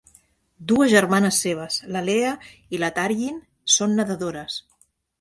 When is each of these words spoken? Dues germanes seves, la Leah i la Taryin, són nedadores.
Dues 0.71 0.89
germanes 0.93 1.41
seves, 1.45 1.77
la 1.97 2.03
Leah 2.09 2.33
i 2.79 2.83
la 2.87 2.93
Taryin, 2.99 3.41
són 3.79 3.99
nedadores. 4.03 4.63